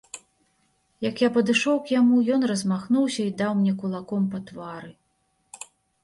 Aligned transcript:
Як 1.07 1.15
я 1.23 1.27
падышоў 1.35 1.75
к 1.89 1.91
яму, 1.99 2.15
ён 2.35 2.41
размахнуўся 2.51 3.21
і 3.25 3.33
даў 3.41 3.51
мне 3.59 3.73
кулаком 3.83 4.23
па 4.31 4.39
твары. 4.49 4.91